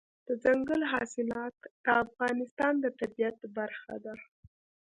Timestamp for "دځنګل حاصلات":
0.27-1.53